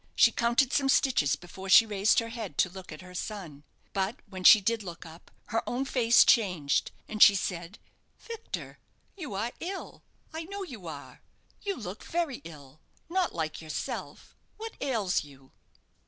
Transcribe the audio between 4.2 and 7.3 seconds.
when she did look up, her own face changed, and